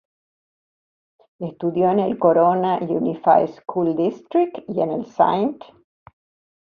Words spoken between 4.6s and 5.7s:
y en el St.